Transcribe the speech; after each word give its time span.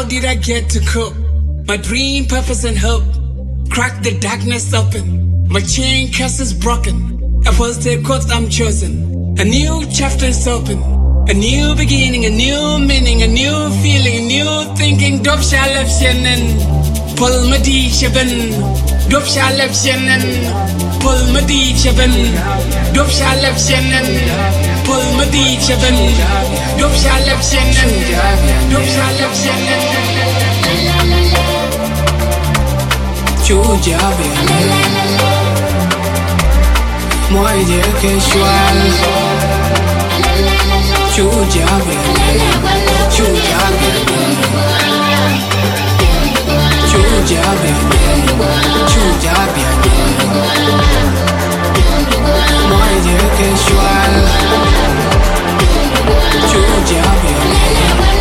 How 0.00 0.06
did 0.06 0.24
I 0.24 0.34
get 0.34 0.70
to 0.70 0.80
cook? 0.80 1.14
My 1.68 1.76
dream, 1.76 2.24
purpose, 2.24 2.64
and 2.64 2.74
hope. 2.74 3.04
Crack 3.68 4.02
the 4.02 4.18
darkness 4.18 4.72
open. 4.72 5.46
My 5.46 5.60
chain 5.60 6.10
curse 6.10 6.40
is 6.40 6.54
broken. 6.54 6.96
I 7.46 7.50
was 7.58 7.84
the 7.84 8.02
course 8.02 8.30
I'm 8.30 8.48
chosen. 8.48 9.36
A 9.38 9.44
new 9.44 9.84
chapter 9.92 10.24
is 10.24 10.48
open. 10.48 10.78
A 11.28 11.34
new 11.34 11.74
beginning, 11.76 12.24
a 12.24 12.30
new 12.30 12.78
meaning, 12.78 13.20
a 13.24 13.28
new 13.28 13.68
feeling, 13.82 14.24
a 14.24 14.26
new 14.26 14.74
thinking. 14.74 15.22
Dop 15.22 15.40
shalab 15.40 15.88
shenen. 15.98 16.56
Pull 17.18 17.50
my 17.50 17.58
D 17.58 17.90
shaben. 17.90 18.56
Dop 19.10 19.24
shalab 19.24 19.68
shenen. 19.82 20.24
Pull 21.02 21.20
my 21.34 21.44
D 21.44 21.74
shaben. 21.76 22.14
Dop 22.94 23.08
shalab 23.08 23.56
shenen 23.68 24.69
bulma 24.90 25.32
diyeceğim 25.32 25.82
Göpşerlep 26.78 27.44
senden 27.44 27.90
Göpşerlep 28.70 29.34
senden 29.34 29.80
Chuja 33.46 33.98
bene 34.18 34.60
Moi 37.30 37.66
de 37.68 37.82
casual 38.02 38.78
Chuja 41.16 41.66
bene 41.86 42.38
Chuja 43.16 43.62
bene 43.80 44.20
Chuja 46.90 47.42
bene 47.62 48.00
Chuja 48.88 49.34
bene 49.54 51.19
Moi 52.68 52.86
Dieu 53.02 53.22
que 53.36 53.44
je 53.50 53.56
sois 53.56 54.02
là 54.12 54.24
Tu 56.48 58.19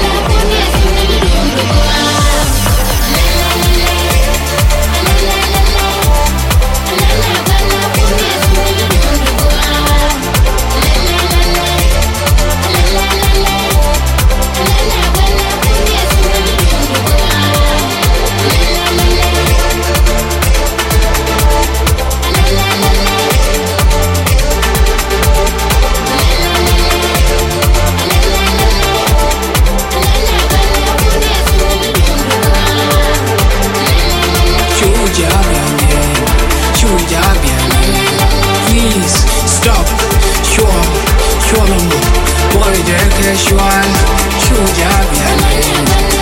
Choose 43.39 43.51
your 43.51 44.89
way, 45.15 45.39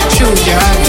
choose 0.10 0.48
your. 0.48 0.87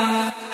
Yeah. 0.00 0.49